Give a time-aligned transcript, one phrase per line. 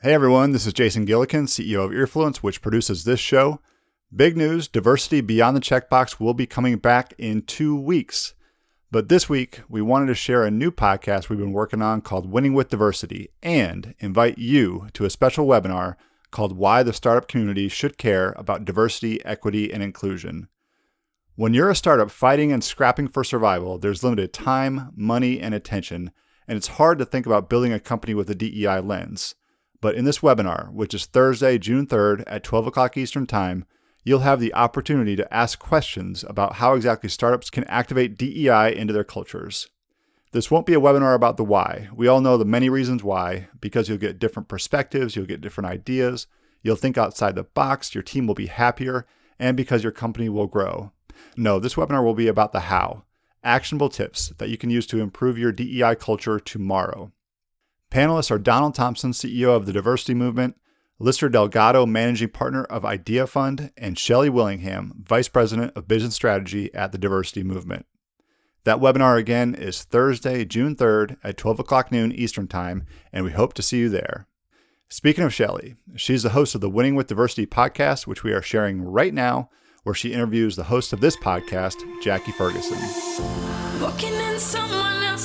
[0.00, 3.60] Hey everyone, this is Jason Gillikin, CEO of Earfluence, which produces this show.
[4.14, 8.34] Big news Diversity Beyond the Checkbox will be coming back in two weeks.
[8.92, 12.30] But this week, we wanted to share a new podcast we've been working on called
[12.30, 15.96] Winning with Diversity and invite you to a special webinar
[16.30, 20.46] called Why the Startup Community Should Care About Diversity, Equity, and Inclusion.
[21.34, 26.12] When you're a startup fighting and scrapping for survival, there's limited time, money, and attention,
[26.46, 29.34] and it's hard to think about building a company with a DEI lens.
[29.80, 33.64] But in this webinar, which is Thursday, June 3rd at 12 o'clock Eastern Time,
[34.04, 38.92] you'll have the opportunity to ask questions about how exactly startups can activate DEI into
[38.92, 39.68] their cultures.
[40.32, 41.88] This won't be a webinar about the why.
[41.94, 45.70] We all know the many reasons why, because you'll get different perspectives, you'll get different
[45.70, 46.26] ideas,
[46.62, 49.06] you'll think outside the box, your team will be happier,
[49.38, 50.92] and because your company will grow.
[51.36, 53.04] No, this webinar will be about the how
[53.44, 57.12] actionable tips that you can use to improve your DEI culture tomorrow.
[57.90, 60.56] Panelists are Donald Thompson, CEO of the Diversity Movement,
[60.98, 66.72] Lister Delgado, Managing Partner of Idea Fund, and Shelley Willingham, Vice President of Business Strategy
[66.74, 67.86] at the Diversity Movement.
[68.64, 73.30] That webinar again is Thursday, June 3rd at 12 o'clock noon Eastern Time, and we
[73.30, 74.26] hope to see you there.
[74.90, 78.42] Speaking of Shelley, she's the host of the Winning with Diversity podcast, which we are
[78.42, 79.48] sharing right now,
[79.84, 82.78] where she interviews the host of this podcast, Jackie Ferguson.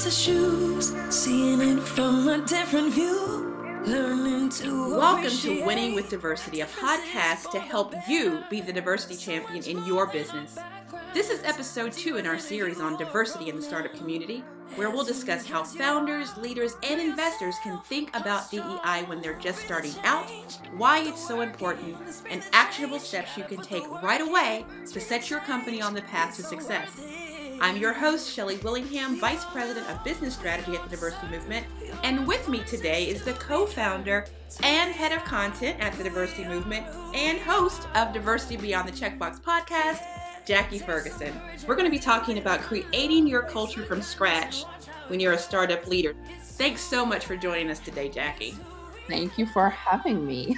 [0.03, 3.81] In shoes, seeing it from a different view.
[3.85, 9.15] Learning to Welcome to Winning with Diversity, a podcast to help you be the diversity
[9.15, 10.57] champion in your business.
[11.13, 14.43] This is episode two in our series on diversity in the startup community,
[14.75, 19.59] where we'll discuss how founders, leaders, and investors can think about DEI when they're just
[19.59, 20.29] starting out,
[20.75, 21.95] why it's so important,
[22.29, 26.35] and actionable steps you can take right away to set your company on the path
[26.35, 26.89] to success.
[27.63, 31.65] I'm your host, Shelley Willingham, Vice President of Business Strategy at the Diversity Movement.
[32.03, 34.25] And with me today is the co founder
[34.63, 39.41] and head of content at the Diversity Movement and host of Diversity Beyond the Checkbox
[39.41, 40.01] podcast,
[40.45, 41.33] Jackie Ferguson.
[41.65, 44.65] We're going to be talking about creating your culture from scratch
[45.07, 46.15] when you're a startup leader.
[46.41, 48.57] Thanks so much for joining us today, Jackie.
[49.07, 50.57] Thank you for having me.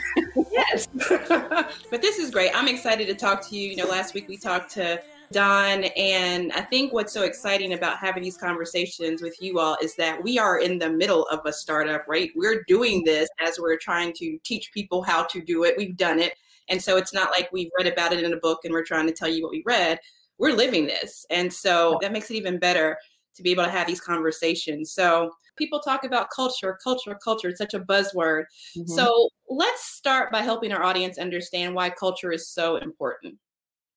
[0.51, 0.87] yes.
[1.29, 2.49] but this is great.
[2.55, 3.69] I'm excited to talk to you.
[3.69, 4.99] You know, last week we talked to
[5.35, 9.93] Don, and I think what's so exciting about having these conversations with you all is
[9.97, 12.31] that we are in the middle of a startup, right?
[12.37, 15.75] We're doing this as we're trying to teach people how to do it.
[15.77, 16.35] We've done it.
[16.69, 19.07] And so it's not like we've read about it in a book and we're trying
[19.07, 19.99] to tell you what we read.
[20.37, 21.25] We're living this.
[21.29, 22.97] And so that makes it even better
[23.35, 24.93] to be able to have these conversations.
[24.93, 27.49] So people talk about culture, culture, culture.
[27.49, 28.45] It's such a buzzword.
[28.77, 28.85] Mm-hmm.
[28.85, 33.35] So let's start by helping our audience understand why culture is so important.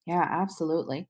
[0.05, 1.06] Yeah, absolutely.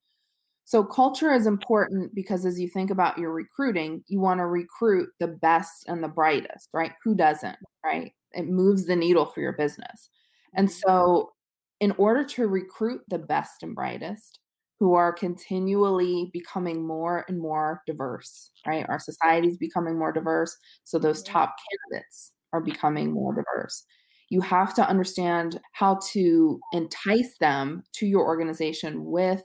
[0.68, 5.08] So, culture is important because as you think about your recruiting, you want to recruit
[5.18, 6.92] the best and the brightest, right?
[7.04, 8.12] Who doesn't, right?
[8.32, 10.10] It moves the needle for your business.
[10.54, 10.86] And mm-hmm.
[10.86, 11.32] so,
[11.80, 14.40] in order to recruit the best and brightest
[14.78, 18.84] who are continually becoming more and more diverse, right?
[18.90, 20.54] Our society is becoming more diverse.
[20.84, 21.56] So those top
[21.90, 23.84] candidates are becoming more diverse.
[24.28, 29.42] You have to understand how to entice them to your organization with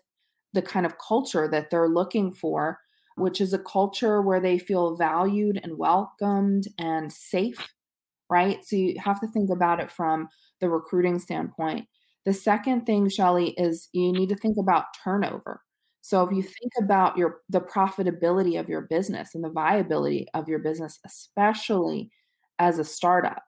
[0.54, 2.80] the kind of culture that they're looking for,
[3.16, 7.74] which is a culture where they feel valued and welcomed and safe,
[8.30, 8.64] right?
[8.64, 10.30] So you have to think about it from
[10.62, 11.88] the recruiting standpoint.
[12.26, 15.62] The second thing, Shelly, is you need to think about turnover.
[16.02, 20.50] So if you think about your the profitability of your business and the viability of
[20.50, 22.12] your business, especially
[22.60, 23.44] as a startup,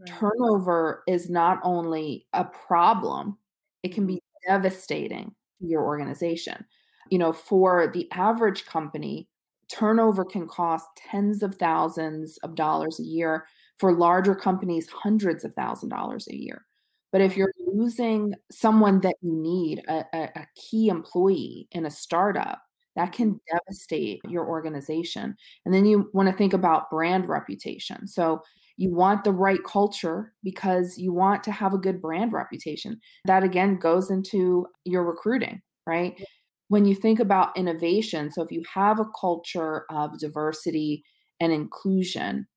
[0.00, 0.08] right.
[0.08, 3.38] turnover is not only a problem,
[3.82, 4.52] it can be mm-hmm.
[4.52, 5.34] devastating
[5.68, 6.64] your organization.
[7.10, 9.28] You know, for the average company,
[9.68, 13.46] turnover can cost tens of thousands of dollars a year.
[13.78, 16.64] For larger companies, hundreds of thousand dollars a year.
[17.10, 21.90] But if you're losing someone that you need, a, a, a key employee in a
[21.90, 22.62] startup,
[22.96, 25.34] that can devastate your organization.
[25.64, 28.06] And then you want to think about brand reputation.
[28.06, 28.42] So
[28.82, 33.00] you want the right culture because you want to have a good brand reputation.
[33.26, 36.20] That again goes into your recruiting, right?
[36.66, 41.04] When you think about innovation, so if you have a culture of diversity
[41.38, 42.48] and inclusion,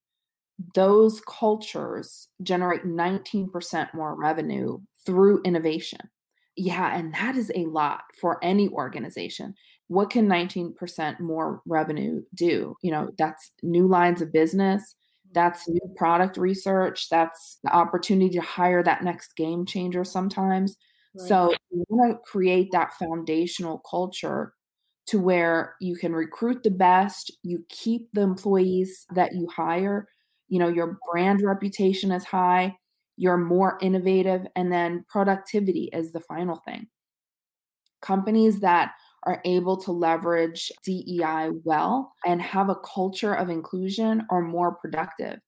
[0.74, 6.00] those cultures generate 19% more revenue through innovation.
[6.56, 9.54] Yeah, and that is a lot for any organization.
[9.86, 12.74] What can 19% more revenue do?
[12.82, 14.96] You know, that's new lines of business,
[15.32, 20.76] that's new product research, that's the opportunity to hire that next game changer sometimes.
[21.18, 21.28] Right.
[21.28, 24.52] So, you want to create that foundational culture
[25.06, 30.08] to where you can recruit the best, you keep the employees that you hire,
[30.48, 32.76] you know your brand reputation is high
[33.16, 36.86] you're more innovative, and then productivity is the final thing.
[38.02, 38.92] Companies that
[39.26, 45.40] are able to leverage DEI well and have a culture of inclusion are more productive.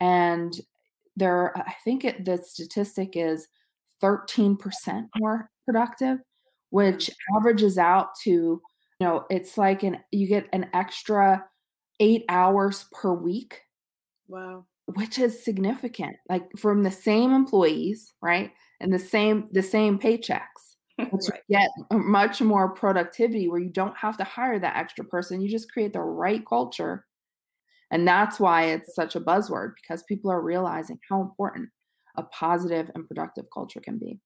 [0.00, 0.52] And
[1.16, 3.48] there, I think it, the statistic is
[4.02, 6.18] 13% more productive,
[6.70, 8.60] which averages out to, you
[9.00, 11.44] know, it's like an, you get an extra
[12.00, 13.62] eight hours per week.
[14.28, 14.66] Wow.
[14.86, 18.52] Which is significant, like from the same employees, right?
[18.80, 20.71] And the same, the same paychecks.
[21.10, 25.40] But you get much more productivity where you don't have to hire that extra person.
[25.40, 27.06] You just create the right culture.
[27.90, 31.68] And that's why it's such a buzzword because people are realizing how important
[32.16, 34.18] a positive and productive culture can be.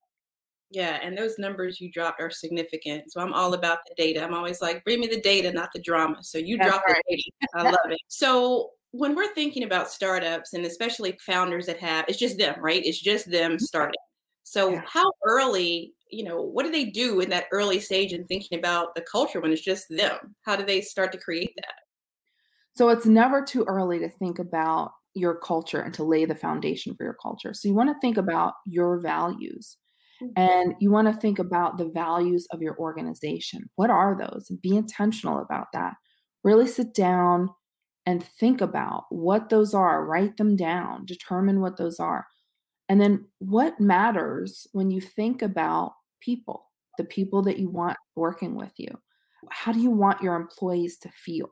[0.71, 3.13] Yeah, and those numbers you dropped are significant.
[3.13, 4.23] So I'm all about the data.
[4.25, 6.23] I'm always like, bring me the data, not the drama.
[6.23, 7.01] So you drop right.
[7.09, 7.31] the data.
[7.55, 8.01] I love it.
[8.09, 12.85] So when we're thinking about startups and especially founders that have, it's just them, right?
[12.85, 13.65] It's just them mm-hmm.
[13.65, 14.01] starting.
[14.43, 14.83] So yeah.
[14.87, 18.95] how early, you know, what do they do in that early stage in thinking about
[18.95, 20.35] the culture when it's just them?
[20.43, 21.75] How do they start to create that?
[22.75, 26.95] So it's never too early to think about your culture and to lay the foundation
[26.95, 27.55] for your culture.
[27.55, 29.79] So you want to think about your values
[30.23, 30.33] mm-hmm.
[30.37, 33.71] and you want to think about the values of your organization.
[33.77, 34.47] What are those?
[34.51, 35.95] And be intentional about that.
[36.45, 37.49] Really sit down
[38.05, 42.27] and think about what those are, write them down, determine what those are.
[42.89, 48.55] And then what matters when you think about people, the people that you want working
[48.55, 48.89] with you?
[49.51, 51.51] How do you want your employees to feel?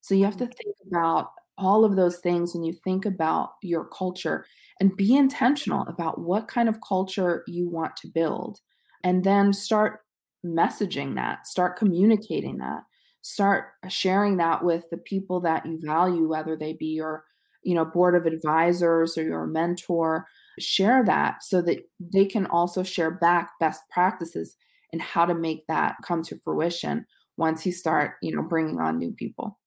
[0.00, 0.52] So you have to mm-hmm.
[0.52, 4.46] think about all of those things when you think about your culture
[4.80, 8.58] and be intentional about what kind of culture you want to build
[9.04, 10.00] and then start
[10.44, 12.80] messaging that start communicating that
[13.20, 17.24] start sharing that with the people that you value whether they be your
[17.62, 20.26] you know board of advisors or your mentor
[20.62, 24.56] share that so that they can also share back best practices
[24.92, 27.04] and how to make that come to fruition
[27.36, 29.58] once you start you know bringing on new people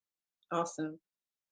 [0.52, 1.00] awesome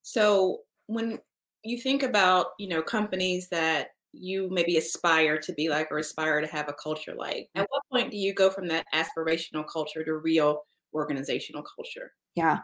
[0.02, 1.20] so when
[1.64, 6.42] you think about, you know, companies that you maybe aspire to be like or aspire
[6.42, 10.04] to have a culture like, at what point do you go from that aspirational culture
[10.04, 10.64] to real
[10.94, 12.12] organizational culture?
[12.36, 12.60] Yeah.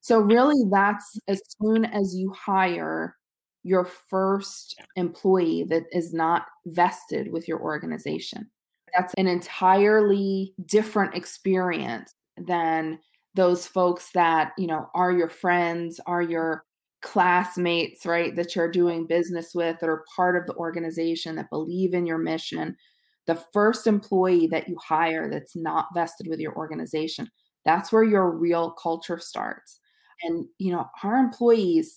[0.00, 3.16] So really that's as soon as you hire
[3.62, 8.50] your first employee that is not vested with your organization.
[8.96, 12.98] That's an entirely different experience than
[13.34, 16.64] those folks that, you know, are your friends, are your
[17.02, 21.94] classmates, right, that you're doing business with that are part of the organization that believe
[21.94, 22.76] in your mission,
[23.26, 27.30] the first employee that you hire that's not vested with your organization,
[27.64, 29.78] that's where your real culture starts.
[30.22, 31.96] And, you know, our employees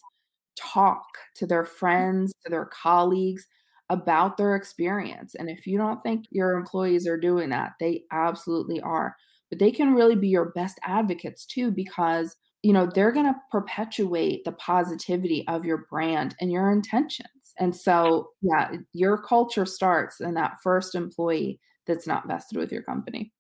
[0.56, 1.04] talk
[1.36, 1.70] to their mm.
[1.70, 3.46] friends, to their colleagues
[3.90, 5.36] about their experience.
[5.36, 9.16] And if you don't think your employees are doing that, they absolutely are.
[9.50, 13.36] But they can really be your best advocates too, because you know, they're going to
[13.52, 17.28] perpetuate the positivity of your brand and your intentions.
[17.60, 22.82] And so, yeah, your culture starts in that first employee that's not vested with your
[22.82, 23.34] company.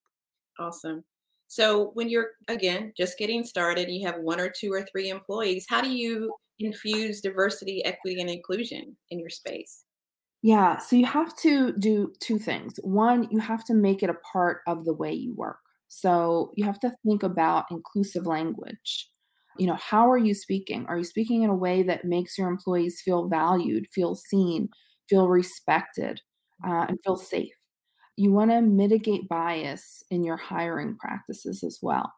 [0.59, 1.05] Awesome.
[1.47, 5.65] So, when you're again just getting started, you have one or two or three employees,
[5.69, 9.85] how do you infuse diversity, equity, and inclusion in your space?
[10.41, 12.77] Yeah, so you have to do two things.
[12.83, 15.59] One, you have to make it a part of the way you work.
[15.87, 19.09] So you have to think about inclusive language
[19.59, 22.47] you know how are you speaking are you speaking in a way that makes your
[22.49, 24.67] employees feel valued feel seen
[25.07, 26.19] feel respected
[26.67, 27.53] uh, and feel safe
[28.17, 32.13] you want to mitigate bias in your hiring practices as well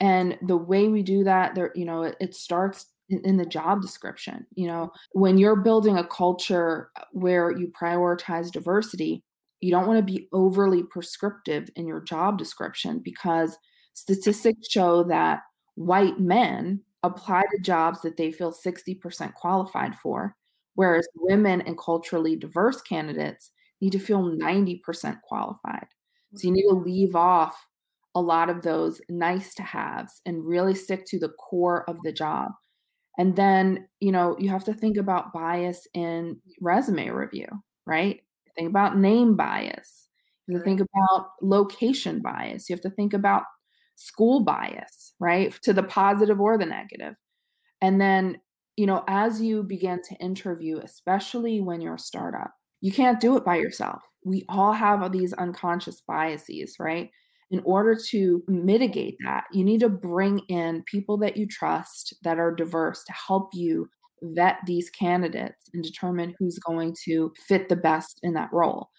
[0.00, 3.82] and the way we do that there you know it, it starts in, the job
[3.82, 9.22] description you know when you're building a culture where you prioritize diversity
[9.60, 13.58] you don't want to be overly prescriptive in your job description because
[13.92, 15.40] statistics show that
[15.74, 20.36] white men apply to jobs that they feel 60% qualified for,
[20.74, 23.50] whereas women and culturally diverse candidates
[23.80, 25.86] need to feel 90% qualified.
[26.34, 27.66] So you need to leave off
[28.14, 32.12] a lot of those nice to haves and really stick to the core of the
[32.12, 32.52] job.
[33.20, 37.48] And then, you know, you have to think about bias in resume review,
[37.86, 38.20] right?
[38.56, 40.08] Think about name bias.
[40.48, 42.70] You have to think about location bias.
[42.70, 43.44] You have to think about
[43.96, 45.52] school bias, right?
[45.64, 47.14] To the positive or the negative.
[47.82, 48.40] And then,
[48.76, 53.36] you know, as you begin to interview, especially when you're a startup, you can't do
[53.36, 54.02] it by yourself.
[54.24, 57.10] We all have these unconscious biases, right?
[57.50, 62.38] In order to mitigate that, you need to bring in people that you trust that
[62.38, 63.88] are diverse to help you
[64.22, 68.90] vet these candidates and determine who's going to fit the best in that role.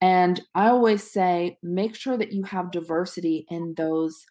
[0.00, 4.24] And I always say make sure that you have diversity in those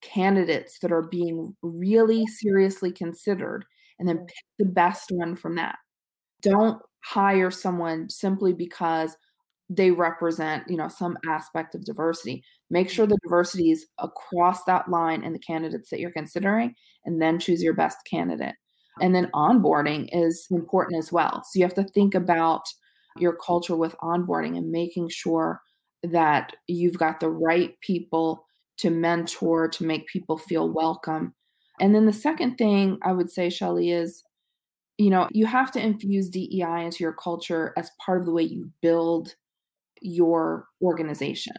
[0.00, 3.64] candidates that are being really seriously considered
[3.98, 5.76] and then pick the best one from that.
[6.42, 9.16] Don't hire someone simply because
[9.74, 12.44] they represent, you know, some aspect of diversity.
[12.70, 13.12] Make sure mm-hmm.
[13.12, 16.74] the diversity is across that line in the candidates that you're considering
[17.04, 18.54] and then choose your best candidate.
[19.00, 21.42] And then onboarding is important as well.
[21.44, 22.62] So you have to think about
[23.16, 25.62] your culture with onboarding and making sure
[26.02, 28.44] that you've got the right people
[28.78, 31.34] to mentor, to make people feel welcome.
[31.80, 34.22] And then the second thing I would say, Shelly, is
[34.98, 38.42] you know, you have to infuse DEI into your culture as part of the way
[38.42, 39.34] you build
[40.02, 41.54] your organization.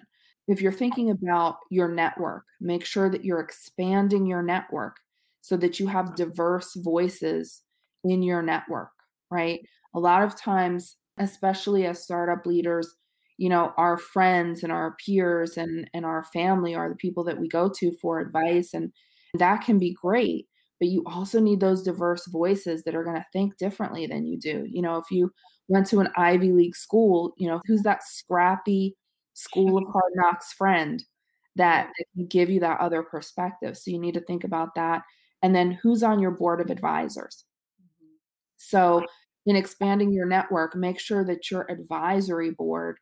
[0.47, 4.97] If you're thinking about your network, make sure that you're expanding your network
[5.41, 6.15] so that you have mm-hmm.
[6.15, 7.61] diverse voices
[8.03, 8.91] in your network,
[9.31, 9.61] right?
[9.95, 12.93] A lot of times, especially as startup leaders,
[13.37, 17.39] you know, our friends and our peers and, and our family are the people that
[17.39, 18.73] we go to for advice.
[18.73, 18.91] And
[19.37, 20.47] that can be great.
[20.79, 24.39] But you also need those diverse voices that are going to think differently than you
[24.39, 24.65] do.
[24.69, 25.31] You know, if you
[25.67, 28.95] went to an Ivy League school, you know, who's that scrappy
[29.33, 31.03] school of hard knocks friend
[31.55, 33.77] that, can give you that other perspective?
[33.77, 35.03] So you need to think about that.
[35.41, 37.45] And then who's on your board of advisors?
[37.81, 38.15] Mm-hmm.
[38.57, 39.05] So
[39.45, 42.97] in expanding your network, make sure that your advisory board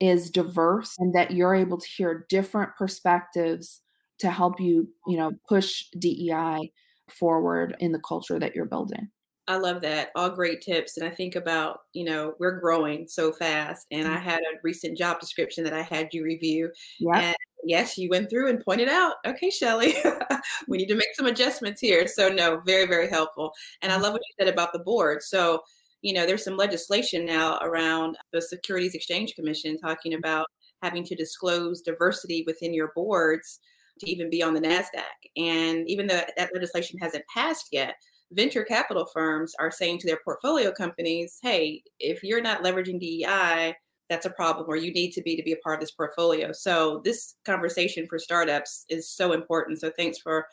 [0.00, 3.80] is diverse and that you're able to hear different perspectives
[4.18, 6.72] to help you, you know, push DEI
[7.08, 9.08] forward in the culture that you're building.
[9.48, 10.10] I love that.
[10.14, 10.96] All great tips.
[10.96, 13.86] And I think about, you know, we're growing so fast.
[13.90, 14.24] And I mm-hmm.
[14.24, 16.70] had a recent job description that I had you review.
[17.00, 17.18] Yeah.
[17.18, 19.94] And yes, you went through and pointed out, okay, Shelly,
[20.68, 22.06] we need to make some adjustments here.
[22.06, 23.52] So, no, very, very helpful.
[23.82, 24.04] And I mm-hmm.
[24.04, 25.22] love what you said about the board.
[25.22, 25.60] So,
[26.02, 30.46] you know, there's some legislation now around the Securities Exchange Commission talking about
[30.82, 33.60] having to disclose diversity within your boards
[34.00, 35.02] to even be on the NASDAQ.
[35.36, 37.94] And even though that legislation hasn't passed yet,
[38.32, 43.74] venture capital firms are saying to their portfolio companies, hey, if you're not leveraging DEI,
[44.08, 46.52] that's a problem or you need to be to be a part of this portfolio.
[46.52, 49.80] So this conversation for startups is so important.
[49.80, 50.46] So thanks for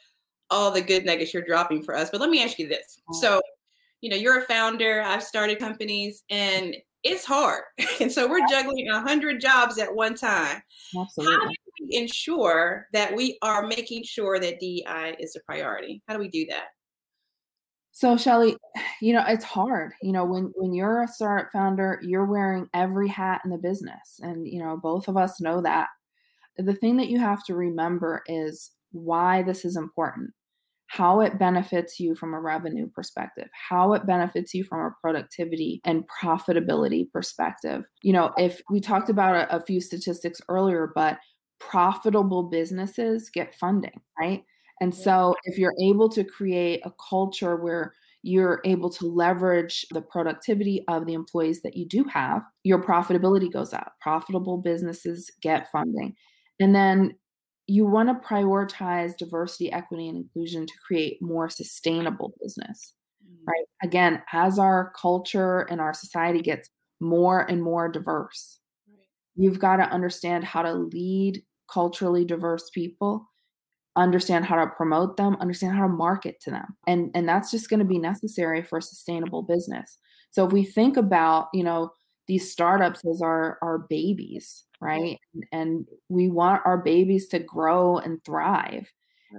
[0.50, 2.09] all the good nuggets you're dropping for us.
[2.09, 3.01] But let me ask you this.
[3.13, 3.41] So,
[4.01, 7.63] you know, you're a founder, I've started companies and it's hard.
[8.01, 10.62] And so we're juggling a hundred jobs at one time.
[10.98, 11.36] Absolutely.
[11.36, 16.01] How do we ensure that we are making sure that DEI is a priority?
[16.07, 16.67] How do we do that?
[17.91, 18.55] So Shelly,
[19.01, 19.93] you know, it's hard.
[20.01, 24.19] You know, when when you're a startup founder, you're wearing every hat in the business.
[24.22, 25.88] And you know, both of us know that.
[26.58, 30.31] The thing that you have to remember is why this is important.
[30.88, 35.81] How it benefits you from a revenue perspective, how it benefits you from a productivity
[35.86, 37.86] and profitability perspective.
[38.01, 41.19] You know, if we talked about a, a few statistics earlier, but
[41.60, 44.43] profitable businesses get funding, right?
[44.81, 50.01] And so, if you're able to create a culture where you're able to leverage the
[50.01, 53.93] productivity of the employees that you do have, your profitability goes up.
[54.01, 56.15] Profitable businesses get funding.
[56.59, 57.15] And then
[57.67, 62.93] you want to prioritize diversity, equity, and inclusion to create more sustainable business.
[63.24, 63.45] Mm-hmm.
[63.45, 63.65] Right.
[63.83, 66.69] Again, as our culture and our society gets
[67.00, 68.59] more and more diverse,
[69.36, 73.28] you've got to understand how to lead culturally diverse people
[73.96, 76.77] understand how to promote them understand how to market to them.
[76.88, 79.98] And and that's just going to be necessary for a sustainable business.
[80.31, 81.91] So if we think about you know
[82.27, 85.19] these startups as our our babies right?
[85.34, 88.91] And, and we want our babies to grow and thrive.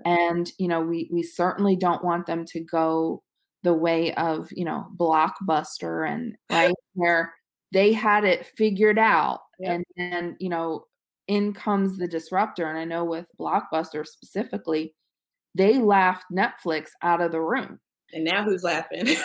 [0.04, 3.24] And you know we we certainly don't want them to go
[3.64, 7.34] the way of you know blockbuster and right where
[7.72, 9.82] they had it figured out yep.
[9.96, 10.84] and and you know
[11.30, 12.68] in comes the disruptor.
[12.68, 14.94] And I know with Blockbuster specifically,
[15.54, 17.78] they laughed Netflix out of the room.
[18.12, 19.16] And now who's laughing?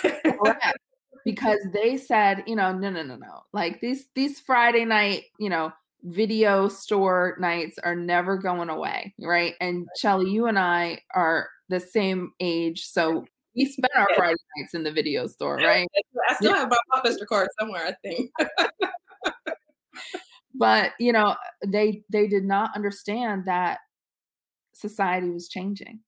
[1.25, 3.41] because they said, you know, no, no, no, no.
[3.53, 9.55] Like these these Friday night, you know, video store nights are never going away, right?
[9.59, 14.75] And Shelly, you and I are the same age, so we spent our Friday nights
[14.75, 15.87] in the video store, right?
[16.29, 18.29] I still have my Blockbuster card somewhere, I think
[20.57, 21.35] but you know
[21.65, 23.79] they they did not understand that
[24.73, 25.99] society was changing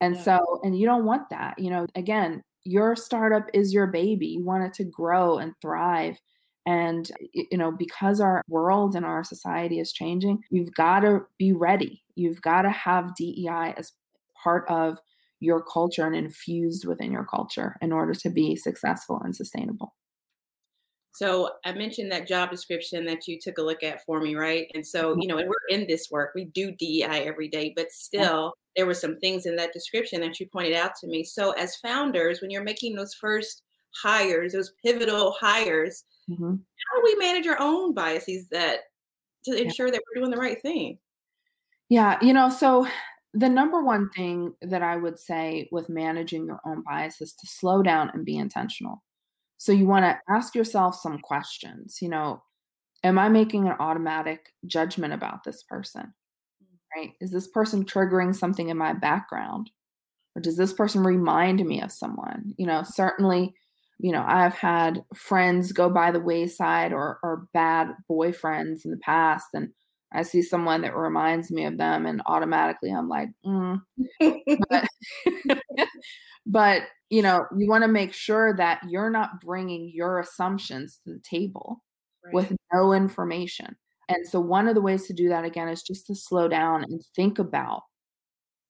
[0.00, 0.22] and yeah.
[0.22, 4.44] so and you don't want that you know again your startup is your baby you
[4.44, 6.18] want it to grow and thrive
[6.66, 11.52] and you know because our world and our society is changing you've got to be
[11.52, 13.92] ready you've got to have dei as
[14.42, 14.98] part of
[15.40, 19.94] your culture and infused within your culture in order to be successful and sustainable.
[21.18, 24.70] So I mentioned that job description that you took a look at for me, right?
[24.74, 25.20] And so, mm-hmm.
[25.20, 28.86] you know, and we're in this work, we do DEI every day, but still there
[28.86, 31.24] were some things in that description that you pointed out to me.
[31.24, 33.62] So as founders, when you're making those first
[34.00, 36.54] hires, those pivotal hires, mm-hmm.
[36.54, 38.82] how do we manage our own biases that
[39.46, 39.94] to ensure yeah.
[39.94, 40.98] that we're doing the right thing?
[41.88, 42.86] Yeah, you know, so
[43.34, 47.46] the number one thing that I would say with managing your own bias is to
[47.48, 49.02] slow down and be intentional.
[49.58, 51.98] So you want to ask yourself some questions.
[52.00, 52.42] You know,
[53.04, 56.14] am I making an automatic judgment about this person?
[56.96, 57.12] Right?
[57.20, 59.70] Is this person triggering something in my background?
[60.34, 62.54] Or does this person remind me of someone?
[62.56, 63.54] You know, certainly,
[63.98, 68.98] you know, I've had friends go by the wayside or, or bad boyfriends in the
[68.98, 69.48] past.
[69.52, 69.70] And
[70.12, 73.80] I see someone that reminds me of them, and automatically I'm like, mm.
[74.70, 74.88] but,
[76.48, 81.14] but you know, you want to make sure that you're not bringing your assumptions to
[81.14, 81.82] the table
[82.24, 82.34] right.
[82.34, 83.76] with no information.
[84.08, 86.84] And so, one of the ways to do that again is just to slow down
[86.84, 87.82] and think about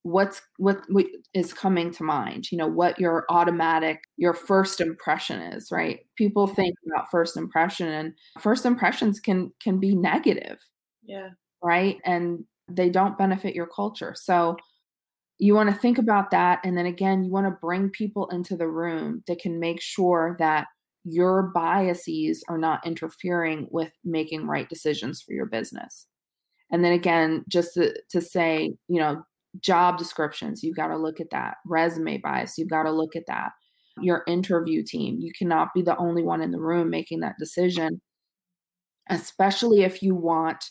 [0.02, 5.40] what's what, what is coming to mind you know what your automatic your first impression
[5.40, 10.58] is right people think about first impression and first impressions can can be negative
[11.04, 11.30] yeah
[11.62, 14.56] right and they don't benefit your culture so
[15.38, 18.56] you want to think about that and then again you want to bring people into
[18.56, 20.66] the room that can make sure that
[21.04, 26.06] your biases are not interfering with making right decisions for your business.
[26.70, 29.22] And then again just to, to say you know
[29.60, 31.54] job descriptions you've got to look at that.
[31.64, 33.50] Resume bias you've got to look at that.
[34.00, 38.00] Your interview team you cannot be the only one in the room making that decision
[39.10, 40.62] especially if you want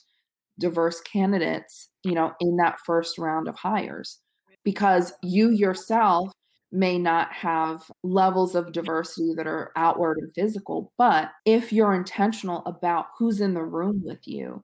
[0.60, 4.20] diverse candidates you know in that first round of hires
[4.68, 6.30] because you yourself
[6.74, 10.92] may not have levels of diversity that are outward and physical.
[10.98, 14.62] But if you're intentional about who's in the room with you,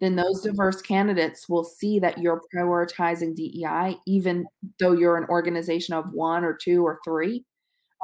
[0.00, 0.56] then those mm-hmm.
[0.56, 4.44] diverse candidates will see that you're prioritizing DEI, even
[4.80, 7.44] though you're an organization of one or two or three,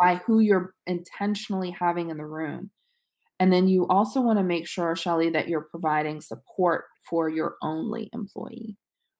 [0.01, 2.71] by who you're intentionally having in the room.
[3.41, 7.57] And then you also want to make sure, Shelly, that you're providing support for your
[7.61, 8.77] only employee,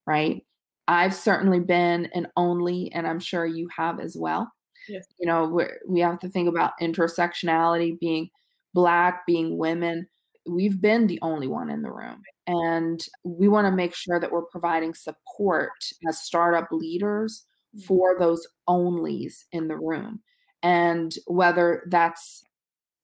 [0.07, 0.45] right?
[0.91, 4.53] I've certainly been an only, and I'm sure you have as well.
[4.89, 5.07] Yes.
[5.21, 8.29] You know, we have to think about intersectionality, being
[8.75, 10.09] black, being women.
[10.49, 12.23] We've been the only one in the room.
[12.49, 15.71] And we want to make sure that we're providing support
[16.09, 17.45] as startup leaders
[17.77, 17.87] mm-hmm.
[17.87, 20.21] for those onlys in the room.
[20.65, 22.43] And whether that's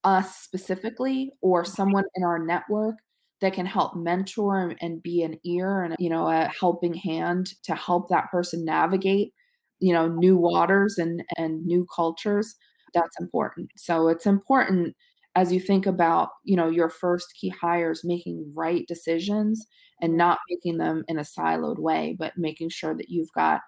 [0.03, 2.97] us specifically or someone in our network
[3.41, 7.75] that can help mentor and be an ear and you know a helping hand to
[7.75, 9.33] help that person navigate
[9.81, 12.55] you know new waters and and new cultures
[12.95, 13.71] that's important.
[13.77, 14.95] So it's important
[15.35, 19.67] as you think about you know your first key hires making right decisions
[20.01, 23.61] and not making them in a siloed way but making sure that you've got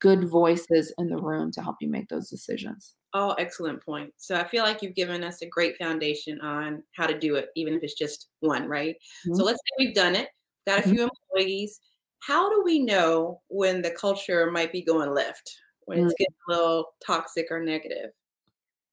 [0.00, 4.26] good voices in the room to help you make those decisions all excellent points.
[4.26, 7.48] So I feel like you've given us a great foundation on how to do it,
[7.54, 8.96] even if it's just one, right?
[9.26, 9.34] Mm-hmm.
[9.34, 10.28] So let's say we've done it,
[10.66, 10.92] got a mm-hmm.
[10.92, 11.80] few employees.
[12.20, 15.50] How do we know when the culture might be going left,
[15.84, 16.06] when mm-hmm.
[16.06, 18.10] it's getting a little toxic or negative?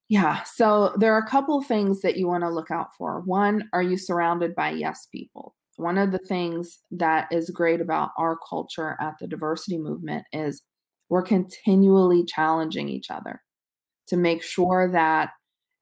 [0.08, 3.22] Yeah, so there are a couple of things that you want to look out for.
[3.22, 5.56] One, are you surrounded by yes people?
[5.78, 10.62] One of the things that is great about our culture at the diversity movement is
[11.10, 13.42] we're continually challenging each other
[14.12, 15.30] to make sure that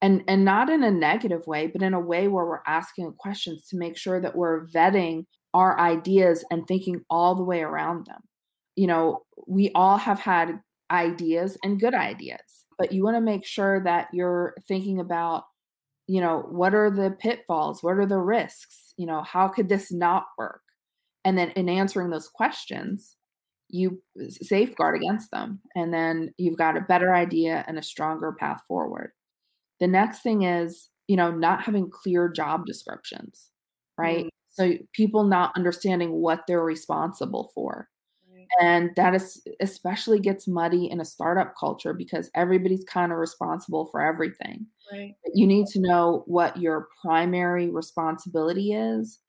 [0.02, 3.66] and and not in a negative way but in a way where we're asking questions
[3.68, 8.22] to make sure that we're vetting our ideas and thinking all the way around them.
[8.76, 10.62] You know we all have had
[10.92, 15.44] ideas and good ideas but you want to make sure that you're thinking about
[16.08, 17.82] you know what are the pitfalls?
[17.82, 18.94] What are the risks?
[18.96, 20.62] You know how could this not work?
[21.26, 23.16] And then in answering those questions
[23.70, 25.62] you safeguard against them.
[25.76, 29.12] And then you've got a better idea and a stronger path forward.
[29.80, 33.50] The next thing is, you know, not having clear job descriptions,
[33.98, 34.26] right?
[34.26, 34.28] Mm-hmm.
[34.52, 37.88] So people not understanding what they're responsible for.
[38.60, 43.88] And that is especially gets muddy in a startup culture because everybody's kind of responsible
[43.92, 44.66] for everything.
[44.92, 45.14] Right.
[45.34, 49.20] You need to know what your primary responsibility is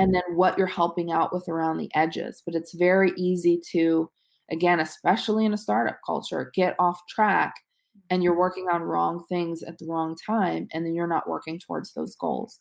[0.00, 2.42] and then what you're helping out with around the edges.
[2.44, 4.10] But it's very easy to,
[4.50, 7.54] again, especially in a startup culture, get off track
[8.08, 8.40] and you're mm-hmm.
[8.40, 12.16] working on wrong things at the wrong time, and then you're not working towards those
[12.16, 12.60] goals.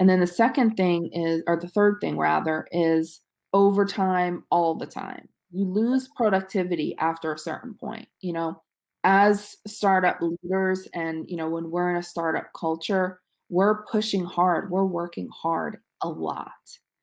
[0.00, 3.20] And then the second thing is, or the third thing rather, is
[3.52, 5.28] overtime all the time.
[5.50, 8.08] you lose productivity after a certain point.
[8.20, 8.62] You know,
[9.04, 14.70] as startup leaders, and you know, when we're in a startup culture, we're pushing hard,
[14.70, 16.50] we're working hard a lot.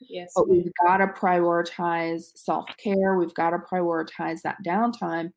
[0.10, 0.32] Yes.
[0.36, 3.18] But we've got to prioritize self care.
[3.18, 5.32] We've got to prioritize that downtime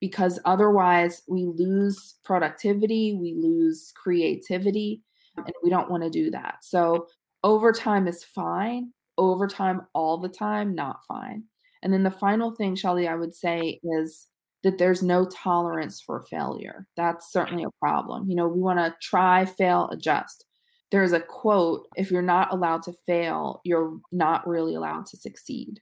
[0.00, 5.02] because otherwise we lose productivity, we lose creativity,
[5.36, 6.56] and we don't want to do that.
[6.62, 7.06] So,
[7.44, 11.44] overtime is fine, overtime all the time, not fine.
[11.82, 14.28] And then the final thing, Shelly, I would say is
[14.62, 16.86] that there's no tolerance for failure.
[16.96, 18.28] That's certainly a problem.
[18.28, 20.44] You know, we want to try, fail, adjust
[20.92, 25.80] there's a quote if you're not allowed to fail, you're not really allowed to succeed.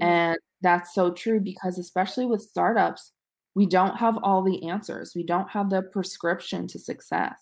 [0.00, 0.08] Mm-hmm.
[0.08, 3.12] And that's so true because, especially with startups,
[3.54, 7.34] we don't have all the answers, we don't have the prescription to success.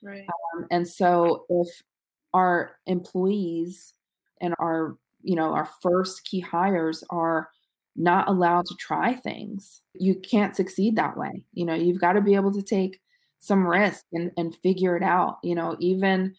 [0.00, 0.26] Right.
[0.56, 1.68] Um, and so, if
[2.32, 3.92] our employees
[4.40, 7.48] and our you know our first key hires are
[7.96, 12.20] not allowed to try things you can't succeed that way you know you've got to
[12.20, 13.00] be able to take
[13.44, 16.34] some risk and, and figure it out you know even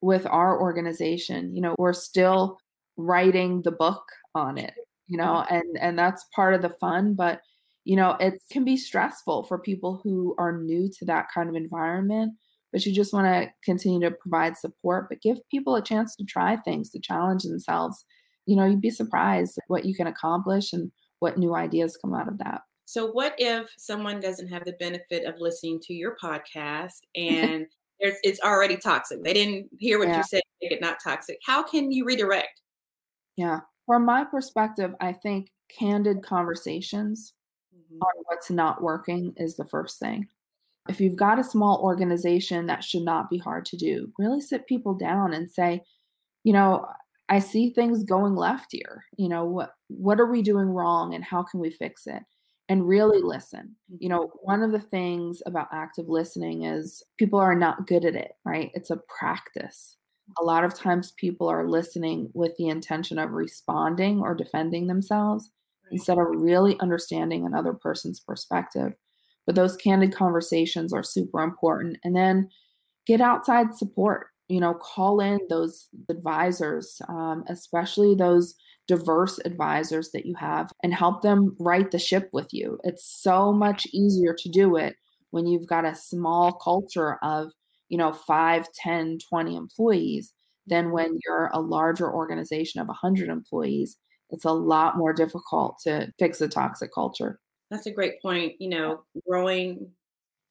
[0.00, 2.58] with our organization you know we're still
[2.96, 4.74] writing the book on it
[5.06, 5.26] you mm-hmm.
[5.26, 7.40] know and and that's part of the fun but
[7.84, 11.54] you know it can be stressful for people who are new to that kind of
[11.54, 12.34] environment
[12.72, 16.24] but you just want to continue to provide support but give people a chance to
[16.24, 18.04] try things to challenge themselves.
[18.46, 22.28] You know you'd be surprised what you can accomplish and what new ideas come out
[22.28, 26.98] of that so, what if someone doesn't have the benefit of listening to your podcast
[27.14, 27.66] and
[28.00, 29.22] it's already toxic?
[29.22, 30.16] They didn't hear what yeah.
[30.16, 31.38] you said, make it not toxic.
[31.46, 32.62] How can you redirect?
[33.36, 33.60] Yeah.
[33.86, 37.32] From my perspective, I think candid conversations
[37.72, 38.02] mm-hmm.
[38.02, 40.26] on what's not working is the first thing.
[40.88, 44.12] If you've got a small organization, that should not be hard to do.
[44.18, 45.84] Really sit people down and say,
[46.42, 46.86] you know,
[47.28, 49.04] I see things going left here.
[49.16, 52.24] You know, what what are we doing wrong and how can we fix it?
[52.70, 53.74] And really listen.
[53.98, 54.38] You know, mm-hmm.
[54.42, 58.70] one of the things about active listening is people are not good at it, right?
[58.74, 59.96] It's a practice.
[60.40, 65.50] A lot of times people are listening with the intention of responding or defending themselves
[65.90, 68.92] instead of really understanding another person's perspective.
[69.44, 71.98] But those candid conversations are super important.
[72.04, 72.48] And then
[73.04, 74.28] get outside support.
[74.46, 78.54] You know, call in those advisors, um, especially those
[78.90, 82.76] diverse advisors that you have and help them right the ship with you.
[82.82, 84.96] It's so much easier to do it
[85.30, 87.52] when you've got a small culture of,
[87.88, 90.32] you know, 5, 10, 20 employees
[90.66, 93.96] than when you're a larger organization of 100 employees.
[94.30, 97.38] It's a lot more difficult to fix a toxic culture.
[97.70, 98.54] That's a great point.
[98.58, 99.88] You know, growing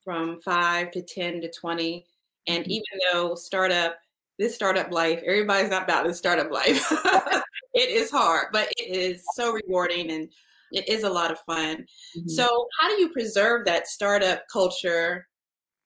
[0.05, 2.05] from 5 to 10 to 20
[2.47, 2.71] and mm-hmm.
[2.71, 3.97] even though startup
[4.37, 6.89] this startup life, everybody's not about this startup life.
[7.73, 10.29] it is hard, but it is so rewarding and
[10.71, 11.85] it is a lot of fun.
[12.17, 12.27] Mm-hmm.
[12.27, 15.27] So, how do you preserve that startup culture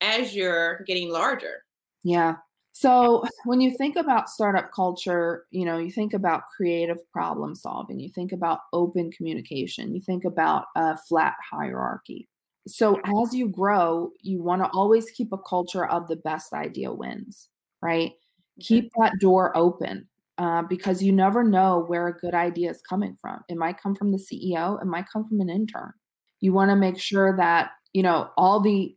[0.01, 1.63] as you're getting larger?
[2.03, 2.35] Yeah.
[2.73, 7.99] So, when you think about startup culture, you know, you think about creative problem solving,
[7.99, 12.27] you think about open communication, you think about a flat hierarchy.
[12.67, 16.91] So, as you grow, you want to always keep a culture of the best idea
[16.91, 17.49] wins,
[17.81, 18.13] right?
[18.59, 23.15] Keep that door open uh, because you never know where a good idea is coming
[23.21, 23.39] from.
[23.49, 25.93] It might come from the CEO, it might come from an intern.
[26.41, 28.95] You want to make sure that, you know, all the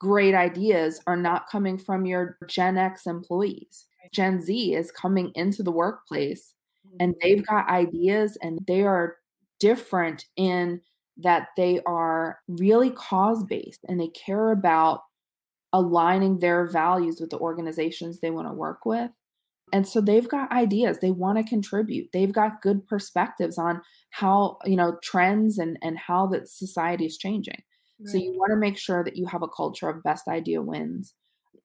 [0.00, 3.86] great ideas are not coming from your Gen X employees.
[4.12, 6.54] Gen Z is coming into the workplace
[7.00, 7.18] and mm-hmm.
[7.22, 9.16] they've got ideas and they are
[9.60, 10.80] different in
[11.18, 15.02] that they are really cause based and they care about
[15.72, 19.10] aligning their values with the organizations they want to work with.
[19.72, 22.10] And so they've got ideas, they want to contribute.
[22.12, 27.18] They've got good perspectives on how, you know, trends and and how that society is
[27.18, 27.62] changing.
[28.00, 28.08] Right.
[28.08, 31.14] So you want to make sure that you have a culture of best idea wins.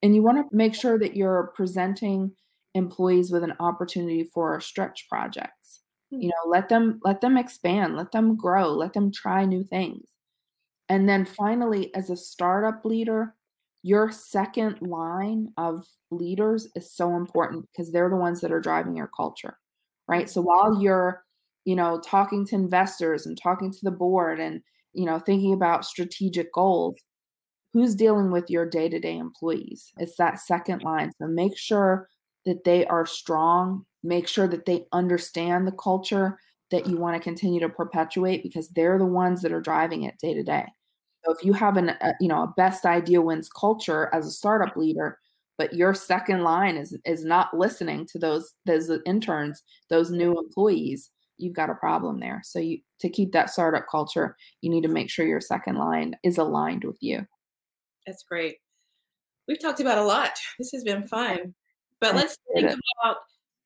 [0.01, 2.33] And you want to make sure that you're presenting
[2.73, 5.81] employees with an opportunity for stretch projects.
[6.09, 6.27] You hmm.
[6.27, 10.09] know, let them let them expand, let them grow, let them try new things.
[10.89, 13.35] And then finally as a startup leader,
[13.83, 18.95] your second line of leaders is so important because they're the ones that are driving
[18.95, 19.57] your culture
[20.07, 20.29] right?
[20.29, 21.23] So while you're
[21.65, 24.61] you know talking to investors and talking to the board and
[24.93, 26.95] you know thinking about strategic goals
[27.73, 29.91] who's dealing with your day-to-day employees?
[29.97, 31.11] It's that second line.
[31.19, 32.07] So make sure
[32.45, 33.85] that they are strong.
[34.03, 36.37] Make sure that they understand the culture
[36.71, 40.15] that you want to continue to perpetuate because they're the ones that are driving it
[40.21, 40.65] day to day
[41.25, 44.31] so if you have an a, you know a best idea wins culture as a
[44.31, 45.19] startup leader,
[45.57, 51.11] but your second line is is not listening to those those interns, those new employees,
[51.37, 52.41] you've got a problem there.
[52.43, 56.15] So you to keep that startup culture, you need to make sure your second line
[56.23, 57.25] is aligned with you.
[58.05, 58.57] That's great.
[59.47, 60.37] We've talked about a lot.
[60.57, 61.53] This has been fun.
[61.99, 63.17] But let's think about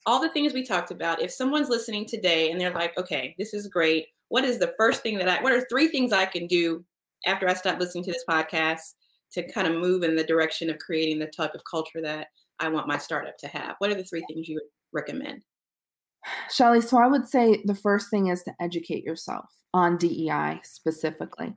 [0.06, 1.22] all the things we talked about.
[1.22, 4.08] If someone's listening today and they're like, okay, this is great.
[4.30, 6.86] What is the first thing that I, what are three things I can do
[7.25, 8.93] after I stop listening to this podcast
[9.34, 12.27] to kind of move in the direction of creating the type of culture that
[12.60, 13.75] I want my startup to have?
[13.80, 15.41] What are the three things you would recommend?
[16.51, 21.56] Shelly, so I would say the first thing is to educate yourself on DEI specifically.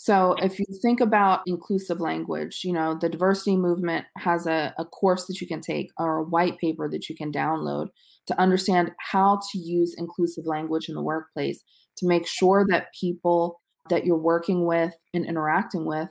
[0.00, 4.84] So if you think about inclusive language, you know, the diversity movement has a, a
[4.84, 7.88] course that you can take or a white paper that you can download
[8.28, 11.64] to understand how to use inclusive language in the workplace
[11.96, 16.08] to make sure that people that you're working with and interacting with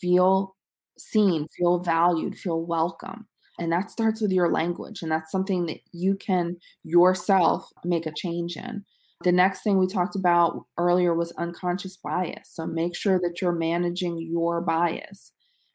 [0.00, 0.54] feel
[0.98, 3.26] seen, feel valued, feel welcome.
[3.58, 5.02] And that starts with your language.
[5.02, 8.84] And that's something that you can yourself make a change in.
[9.22, 12.50] The next thing we talked about earlier was unconscious bias.
[12.52, 15.32] So make sure that you're managing your bias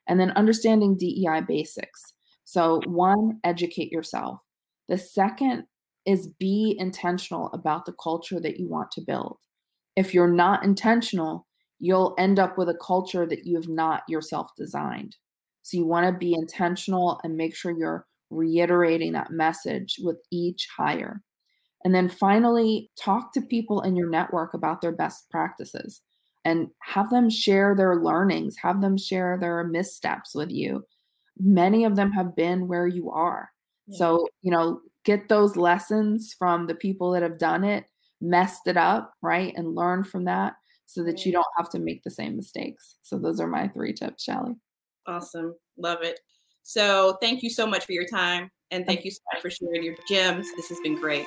[0.08, 2.14] and then understanding DEI basics.
[2.44, 4.40] So, one, educate yourself.
[4.88, 5.66] The second
[6.06, 9.38] is be intentional about the culture that you want to build.
[9.98, 11.46] If you're not intentional,
[11.80, 15.18] you'll end up with a culture that you have not yourself designed.
[15.64, 20.70] So, you want to be intentional and make sure you're reiterating that message with each
[20.78, 21.22] hire.
[21.84, 26.02] And then finally, talk to people in your network about their best practices
[26.46, 30.86] and have them share their learnings, have them share their missteps with you.
[31.38, 33.50] Many of them have been where you are.
[33.88, 33.98] Yeah.
[33.98, 37.86] So, you know, get those lessons from the people that have done it,
[38.22, 39.54] messed it up, right?
[39.56, 40.54] And learn from that
[40.86, 41.36] so that you mm.
[41.36, 42.96] don't have to make the same mistakes.
[43.04, 44.56] So, those are my three tips, Shelly.
[45.06, 45.56] Awesome.
[45.78, 46.20] Love it.
[46.64, 48.50] So, thank you so much for your time.
[48.72, 50.48] And thank you so much for sharing your gems.
[50.56, 51.26] This has been great.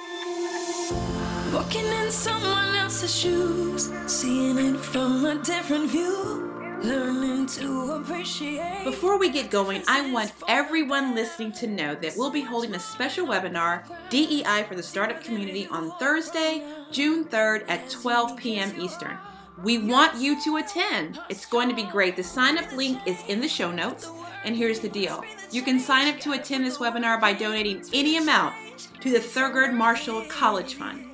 [1.54, 6.49] Walking in someone else's shoes, seeing it from a different view.
[6.82, 8.84] Learning to appreciate.
[8.84, 12.80] Before we get going, I want everyone listening to know that we'll be holding a
[12.80, 18.80] special webinar, DEI for the Startup Community, on Thursday, June 3rd at 12 p.m.
[18.80, 19.18] Eastern.
[19.62, 21.20] We want you to attend.
[21.28, 22.16] It's going to be great.
[22.16, 24.10] The sign up link is in the show notes.
[24.44, 28.16] And here's the deal you can sign up to attend this webinar by donating any
[28.16, 28.54] amount
[29.02, 31.04] to the Thurgood Marshall College Fund.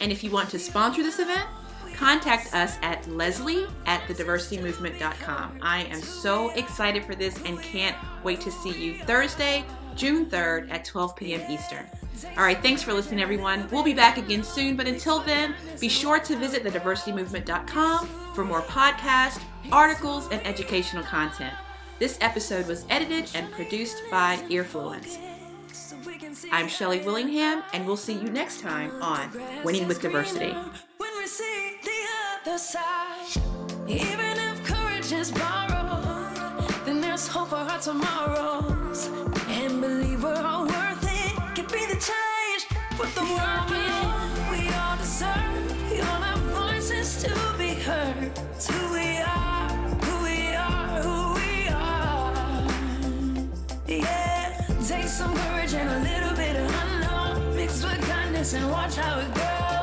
[0.00, 1.48] And if you want to sponsor this event,
[1.96, 5.58] contact us at leslie at thediversitymovement.com.
[5.62, 10.70] I am so excited for this and can't wait to see you Thursday, June 3rd
[10.70, 11.50] at 12 p.m.
[11.50, 11.86] Eastern.
[12.36, 13.68] All right, thanks for listening, everyone.
[13.70, 18.62] We'll be back again soon, but until then, be sure to visit thediversitymovement.com for more
[18.62, 21.54] podcasts, articles, and educational content.
[21.98, 25.18] This episode was edited and produced by Earfluence.
[26.52, 29.30] I'm Shelly Willingham, and we'll see you next time on
[29.64, 30.54] Winning with Diversity.
[33.88, 39.08] Even if courage is borrowed, then there's hope for our tomorrows.
[39.48, 41.34] And believe we're all worth it.
[41.56, 44.50] Can be the change, put the work in.
[44.52, 48.30] We all deserve, we all have voices to be heard.
[48.54, 49.68] It's who we are,
[50.04, 52.68] who we are, who we are.
[53.88, 57.56] Yeah, take some courage and a little bit of unknown.
[57.56, 59.75] Mixed with kindness and watch how it goes.